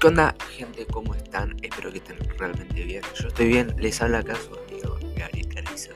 [0.00, 0.86] ¿Qué onda, gente?
[0.86, 1.56] ¿Cómo están?
[1.62, 3.02] Espero que estén realmente bien.
[3.18, 3.74] Yo estoy bien.
[3.78, 5.90] Les habla acá su amigo Gabriel Carrizo.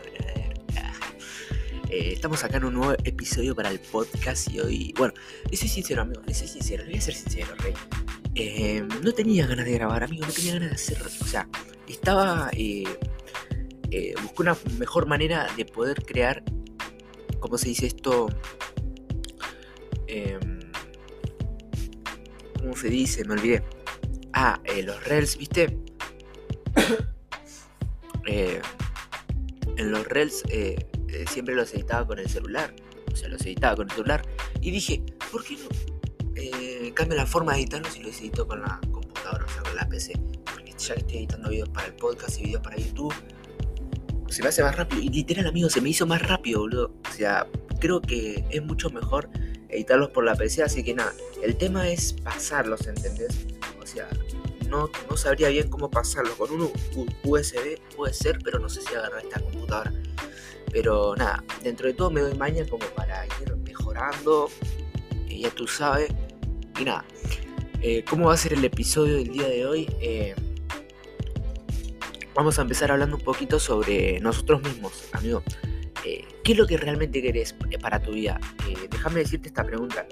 [1.91, 5.12] Eh, estamos acá en un nuevo episodio para el podcast y hoy, bueno,
[5.50, 7.75] les soy sincero, amigo, les soy sincero, voy a ser sincero, rey.
[8.36, 11.48] Eh, no tenía ganas de grabar, amigo, no tenía ganas de hacer, o sea,
[11.89, 12.85] estaba, eh,
[13.91, 16.45] eh, busqué una mejor manera de poder crear,
[17.41, 18.29] ¿cómo se dice esto?
[20.06, 20.60] Em,
[22.60, 23.24] ¿Cómo se dice?
[23.24, 23.64] Me olvidé.
[24.65, 25.77] Eh, los Reels, ¿viste?
[28.27, 28.61] Eh,
[29.77, 30.87] en los Reels eh,
[31.29, 32.73] siempre los editaba con el celular.
[33.11, 34.23] O sea, los editaba con el celular.
[34.61, 38.79] Y dije, ¿por qué no cambio la forma de editarlos y los edito con la
[38.93, 40.13] computadora, o sea, con la PC?
[40.45, 43.15] Porque ya que estoy editando videos para el podcast y videos para YouTube,
[44.29, 45.02] se me hace más rápido.
[45.02, 46.95] Y literal, amigo, se me hizo más rápido, boludo.
[47.09, 47.47] O sea,
[47.80, 49.29] creo que es mucho mejor
[49.71, 50.63] editarlos por la PC.
[50.63, 53.47] Así que nada, el tema es pasarlos, ¿entendés?
[53.82, 54.09] O sea,
[54.71, 56.35] no, no sabría bien cómo pasarlos.
[56.37, 56.73] Con un
[57.24, 59.93] USB puede ser, pero no sé si agarrar esta computadora.
[60.73, 64.48] Pero nada, dentro de todo me doy maña como para ir mejorando.
[65.28, 66.10] ya tú sabes.
[66.78, 67.04] Y nada,
[67.82, 69.88] eh, ¿cómo va a ser el episodio del día de hoy?
[70.00, 70.34] Eh,
[72.34, 75.43] vamos a empezar hablando un poquito sobre nosotros mismos, amigo.
[76.04, 78.41] Eh, ¿Qué es lo que realmente querés para tu vida?
[78.91, 80.06] Déjame decirte esta pregunta.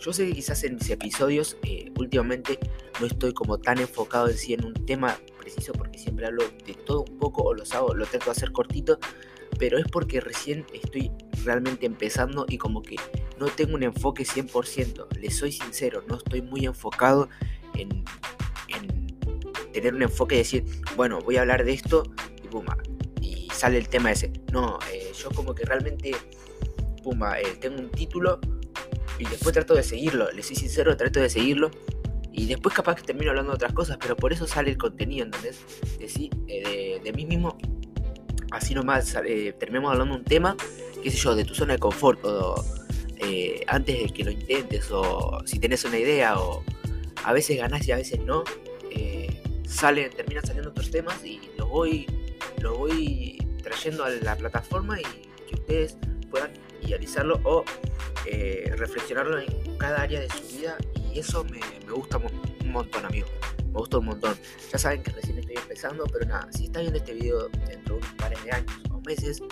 [0.00, 2.58] Yo sé que quizás en mis episodios eh, últimamente
[3.00, 6.72] no estoy como tan enfocado en sí en un tema preciso porque siempre hablo de
[6.74, 8.98] todo un poco o los hago, lo trato de hacer cortito,
[9.58, 11.10] pero es porque recién estoy
[11.44, 12.96] realmente empezando y como que
[13.38, 17.28] no tengo un enfoque 100%, les soy sincero, no estoy muy enfocado
[17.74, 18.02] en,
[18.68, 19.18] en
[19.72, 20.64] tener un enfoque y decir,
[20.96, 22.04] bueno, voy a hablar de esto
[22.42, 22.76] y puma,
[23.20, 24.32] y sale el tema ese.
[24.50, 26.12] No, eh, yo como que realmente,
[27.02, 28.40] puma, eh, tengo un título
[29.20, 31.70] y después trato de seguirlo, les soy sincero, trato de seguirlo.
[32.32, 35.26] Y después capaz que termino hablando de otras cosas, pero por eso sale el contenido,
[35.26, 35.60] ¿entendés?
[35.98, 37.58] De, eh, de, mí mismo,
[38.50, 40.56] así nomás eh, terminamos hablando de un tema,
[41.02, 42.64] qué sé yo, de tu zona de confort, o
[43.18, 46.64] eh, antes de que lo intentes, o si tenés una idea, o
[47.24, 48.44] a veces ganás y a veces no,
[48.90, 52.06] eh, sale, terminan saliendo otros temas y los voy,
[52.62, 55.04] los voy trayendo a la plataforma y
[55.46, 55.98] que ustedes
[56.30, 57.64] puedan idealizarlo o
[58.30, 60.76] eh, reflexionarlo en cada área de su vida
[61.12, 63.26] y eso me, me gusta un montón, amigo.
[63.66, 64.36] Me gusta un montón.
[64.72, 68.00] Ya saben que recién estoy empezando, pero nada, si estás viendo este video dentro de
[68.00, 69.42] unos pares de años o meses,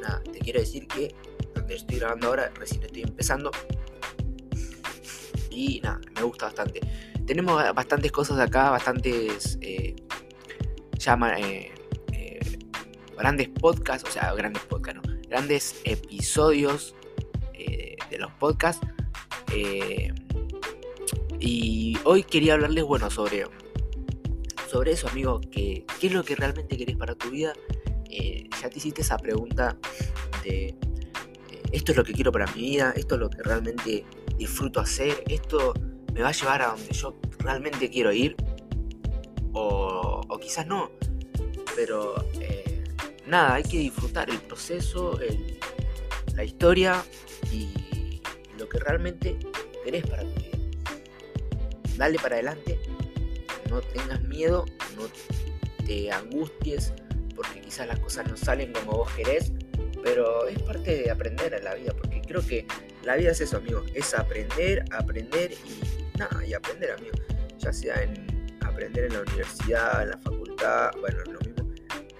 [0.00, 1.14] nada, te quiero decir que
[1.54, 3.50] donde estoy grabando ahora recién estoy empezando
[5.50, 6.80] y nada, me gusta bastante.
[7.26, 9.94] Tenemos ba- bastantes cosas acá, bastantes eh,
[10.98, 11.72] llama, eh,
[12.12, 12.38] eh,
[13.16, 16.94] grandes podcasts, o sea, grandes podcasts, grandes episodios
[18.10, 18.86] de los podcasts.
[19.52, 20.12] eh,
[21.40, 23.44] y hoy quería hablarles, bueno, sobre,
[24.70, 27.52] sobre eso, amigo, que, qué es lo que realmente querés para tu vida.
[28.10, 29.76] Eh, ya te hiciste esa pregunta
[30.42, 30.74] de eh,
[31.72, 34.04] esto es lo que quiero para mi vida, esto es lo que realmente
[34.36, 35.74] disfruto hacer, esto
[36.12, 38.34] me va a llevar a donde yo realmente quiero ir,
[39.52, 40.90] o, quizás no,
[41.76, 42.14] pero
[43.26, 45.58] nada, hay que disfrutar el proceso, el-
[46.34, 47.04] la historia
[47.52, 47.68] y
[48.68, 49.38] que realmente
[49.84, 50.58] querés para tu vida.
[51.96, 52.78] Dale para adelante,
[53.68, 54.64] no tengas miedo,
[54.96, 55.08] no
[55.84, 56.92] te angusties,
[57.34, 59.52] porque quizás las cosas no salen como vos querés,
[60.02, 62.66] pero es parte de aprender en la vida, porque creo que
[63.02, 67.16] la vida es eso, amigo, es aprender, aprender y nada, y aprender, amigo,
[67.58, 68.26] ya sea en
[68.60, 71.72] aprender en la universidad, en la facultad, bueno, lo mismo,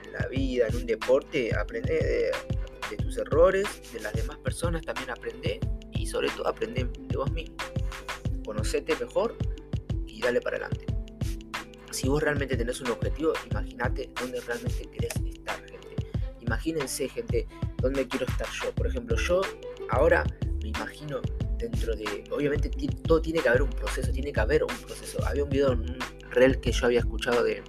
[0.04, 2.30] en la vida, en un deporte, aprender de,
[2.90, 5.60] de tus errores, de las demás personas también aprender
[6.08, 7.56] sobre todo aprender de vos mismo.
[8.44, 9.36] Conocete mejor
[10.06, 10.86] y dale para adelante.
[11.90, 15.96] Si vos realmente tenés un objetivo, imagínate dónde realmente querés estar, gente.
[16.40, 17.46] Imagínense, gente,
[17.78, 18.72] dónde quiero estar yo.
[18.74, 19.42] Por ejemplo, yo
[19.90, 20.24] ahora
[20.62, 21.20] me imagino
[21.58, 22.24] dentro de.
[22.30, 22.70] Obviamente,
[23.06, 25.24] todo tiene que haber un proceso, tiene que haber un proceso.
[25.26, 25.98] Había un video en un
[26.30, 27.62] reel que yo había escuchado de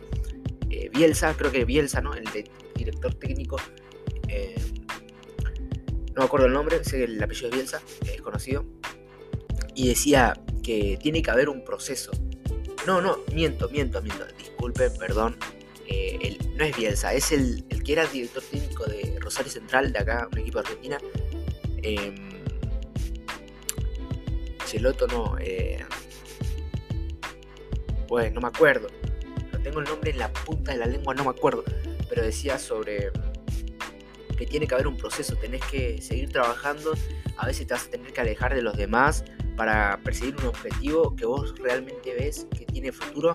[0.70, 2.14] eh, Bielsa, creo que Bielsa, ¿no?
[2.14, 3.58] El de director técnico.
[4.28, 4.56] eh,
[6.20, 8.66] no me acuerdo el nombre, sé que el apellido es Bielsa, es conocido.
[9.74, 12.12] Y decía que tiene que haber un proceso.
[12.86, 14.26] No, no, miento, miento, miento.
[14.38, 15.38] Disculpen, perdón.
[15.88, 20.00] Eh, no es Bielsa, es el, el que era director técnico de Rosario Central, de
[20.00, 20.98] acá, un equipo de Argentina.
[24.66, 25.38] Cheloto no.
[25.40, 25.86] Eh,
[28.10, 28.90] pues no me acuerdo.
[29.54, 31.64] No tengo el nombre en la punta de la lengua, no me acuerdo.
[32.10, 33.10] Pero decía sobre
[34.40, 36.94] que tiene que haber un proceso, tenés que seguir trabajando.
[37.36, 39.26] A veces te vas a tener que alejar de los demás
[39.58, 43.34] para perseguir un objetivo que vos realmente ves que tiene futuro.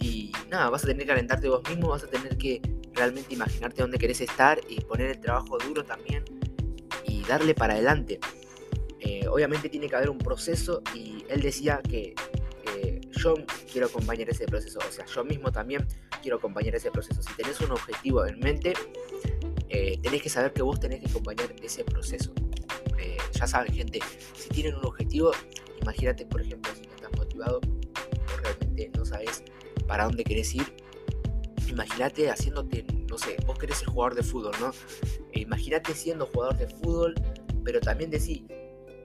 [0.00, 2.62] Y nada, vas a tener que alentarte vos mismo, vas a tener que
[2.94, 6.24] realmente imaginarte dónde querés estar y poner el trabajo duro también
[7.04, 8.18] y darle para adelante.
[8.98, 12.14] Eh, obviamente tiene que haber un proceso y él decía que
[13.20, 13.34] yo
[13.70, 15.86] quiero acompañar ese proceso, o sea, yo mismo también
[16.22, 17.22] quiero acompañar ese proceso.
[17.22, 18.72] Si tenés un objetivo en mente,
[19.80, 22.34] eh, tenés que saber que vos tenés que acompañar ese proceso.
[22.98, 24.00] Eh, ya saben, gente,
[24.34, 25.32] si tienen un objetivo,
[25.80, 29.42] imagínate, por ejemplo, si no estás motivado o realmente no sabes
[29.86, 30.66] para dónde querés ir,
[31.66, 34.70] imagínate haciéndote, no sé, vos querés ser jugador de fútbol, ¿no?
[35.32, 37.14] E imagínate siendo jugador de fútbol,
[37.64, 38.42] pero también decís,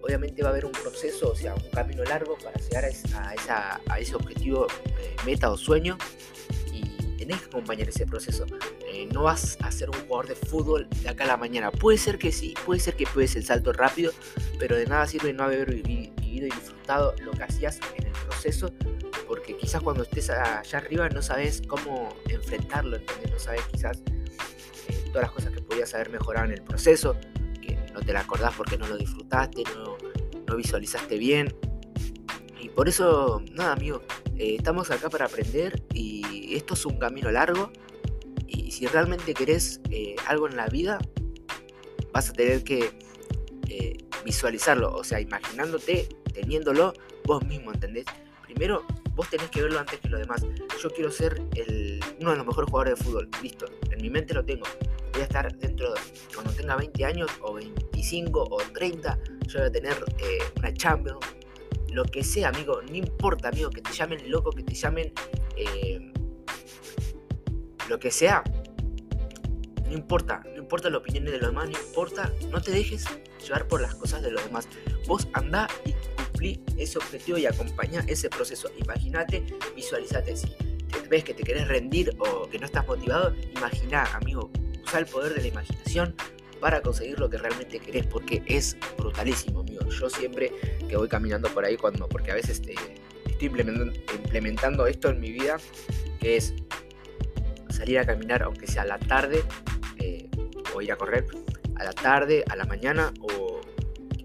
[0.03, 4.15] obviamente va a haber un proceso, o sea, un camino largo para llegar a, ese
[4.15, 4.67] objetivo,
[4.99, 5.97] eh, meta o sueño.
[6.73, 8.45] Y tenés que acompañar ese proceso.
[9.13, 11.71] No vas a ser un jugador de fútbol de acá a la mañana.
[11.71, 14.11] Puede ser que sí, puede ser que puedes el salto rápido,
[14.59, 18.71] pero de nada sirve no haber vivido y disfrutado lo que hacías en el proceso,
[19.27, 23.31] porque quizás cuando estés allá arriba no sabes cómo enfrentarlo, ¿entendés?
[23.31, 24.01] No sabes quizás
[24.87, 27.15] eh, todas las cosas que podías haber mejorado en el proceso,
[27.95, 29.97] no te la acordás porque no lo disfrutaste, no,
[30.45, 31.55] no visualizaste bien.
[32.59, 34.01] Y por eso, nada, amigo,
[34.37, 37.71] eh, estamos acá para aprender y esto es un camino largo.
[38.47, 40.99] Y si realmente querés eh, algo en la vida,
[42.11, 42.91] vas a tener que
[43.69, 46.93] eh, visualizarlo, o sea, imaginándote, teniéndolo
[47.25, 48.05] vos mismo, ¿entendés?
[48.43, 50.43] Primero, vos tenés que verlo antes que los demás.
[50.81, 54.33] Yo quiero ser el, uno de los mejores jugadores de fútbol, listo, en mi mente
[54.33, 54.65] lo tengo
[55.15, 55.99] voy a estar dentro, de,
[56.33, 61.25] cuando tenga 20 años o 25 o 30, yo voy a tener eh, una Champions,
[61.91, 65.13] lo que sea, amigo, no importa, amigo, que te llamen loco, que te llamen
[67.89, 68.43] lo que sea,
[69.85, 73.05] no importa, no importa la opinión de los demás, no importa, no te dejes
[73.43, 74.67] llevar por las cosas de los demás.
[75.07, 78.69] Vos anda y cumplí ese objetivo y acompaña ese proceso.
[78.77, 79.43] Imagínate,
[79.75, 80.55] visualizate si
[81.09, 84.49] ves que te querés rendir o que no estás motivado, imagina, amigo,
[84.83, 86.15] usa el poder de la imaginación
[86.59, 89.87] para conseguir lo que realmente querés, porque es brutalísimo, amigo.
[89.89, 90.51] Yo siempre
[90.89, 92.75] que voy caminando por ahí, cuando, porque a veces eh,
[93.27, 95.57] estoy implementando, esto en mi vida,
[96.19, 96.55] que es
[97.75, 99.43] salir a caminar, aunque sea a la tarde,
[99.97, 100.29] eh,
[100.73, 101.25] o ir a correr
[101.75, 103.59] a la tarde, a la mañana, o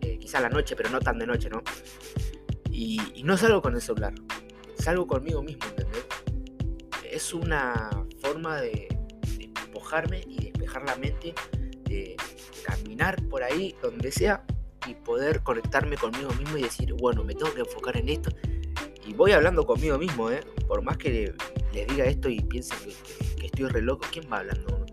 [0.01, 1.63] eh, quizá a la noche, pero no tan de noche, ¿no?
[2.71, 4.15] Y, no salgo con el celular,
[4.79, 6.07] salgo conmigo mismo, ¿entendés?
[7.05, 8.89] Es una forma de
[9.37, 11.35] despojarme y despejar la mente,
[11.85, 12.17] de
[12.65, 14.43] caminar por ahí, donde sea,
[14.87, 18.31] y poder conectarme conmigo mismo y decir, bueno, me tengo que enfocar en esto.
[19.07, 20.41] Y voy hablando conmigo mismo, ¿eh?
[20.67, 21.35] por más que
[21.75, 23.30] les diga esto y piensen que,
[23.67, 24.87] estoy ¿quién va hablando?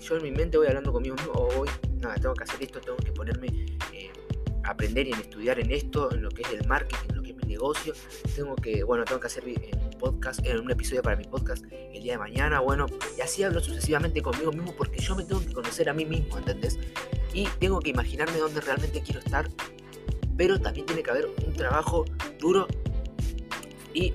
[0.00, 1.68] Yo en mi mente voy hablando conmigo mismo, o voy,
[2.00, 3.46] nada, tengo que hacer esto, tengo que ponerme
[3.92, 4.10] eh,
[4.64, 7.30] aprender y en estudiar en esto, en lo que es el marketing, en lo que
[7.30, 7.94] es mi negocio.
[8.34, 9.44] Tengo que, bueno, tengo que hacer
[10.02, 12.86] podcast, en un episodio para mi podcast el día de mañana, bueno,
[13.16, 16.38] y así hablo sucesivamente conmigo mismo porque yo me tengo que conocer a mí mismo,
[16.38, 16.78] ¿entendés?
[17.32, 19.48] Y tengo que imaginarme dónde realmente quiero estar,
[20.36, 22.04] pero también tiene que haber un trabajo
[22.40, 22.66] duro
[23.94, 24.12] y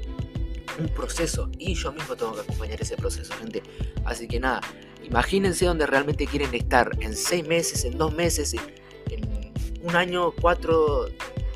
[0.80, 3.64] un proceso, y yo mismo tengo que acompañar ese proceso, gente.
[4.06, 4.62] Así que nada,
[5.04, 9.48] imagínense dónde realmente quieren estar en seis meses, en dos meses, en,
[9.84, 11.08] un año, cuatro,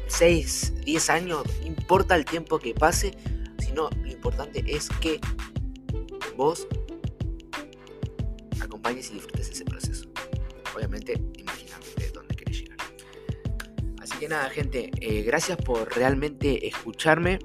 [0.08, 3.12] seis, diez años, importa el tiempo que pase,
[3.60, 5.20] sino importante es que
[6.38, 6.68] vos
[8.62, 10.06] acompañes y disfrutes ese proceso.
[10.76, 12.78] Obviamente, imagínate dónde querés llegar.
[14.00, 17.40] Así que nada, gente, eh, gracias por realmente escucharme.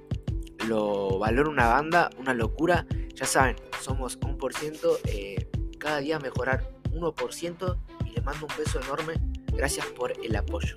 [0.66, 2.86] Lo valoro una banda, una locura.
[3.14, 4.98] Ya saben, somos un por ciento.
[5.04, 9.14] Eh, cada día mejorar 1% y les mando un beso enorme.
[9.52, 10.76] Gracias por el apoyo.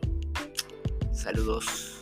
[1.12, 1.99] Saludos.